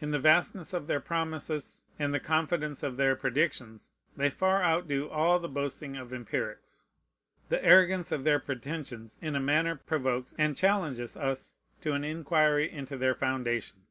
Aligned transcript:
In 0.00 0.12
the 0.12 0.20
vastness 0.20 0.72
of 0.72 0.86
their 0.86 1.00
promises 1.00 1.82
and 1.98 2.14
the 2.14 2.20
confidence 2.20 2.84
of 2.84 2.96
their 2.96 3.16
predictions 3.16 3.90
they 4.16 4.30
far 4.30 4.62
outdo 4.62 5.08
all 5.08 5.40
the 5.40 5.48
boasting 5.48 5.96
of 5.96 6.12
empirics. 6.12 6.84
The 7.48 7.64
arrogance 7.64 8.12
of 8.12 8.22
their 8.22 8.38
pretensions 8.38 9.18
in 9.20 9.34
a 9.34 9.40
manner 9.40 9.74
provokes 9.74 10.36
and 10.38 10.56
challenges 10.56 11.16
us 11.16 11.56
to 11.80 11.94
an 11.94 12.04
inquiry 12.04 12.70
into 12.70 12.96
their 12.96 13.16
foundation. 13.16 13.86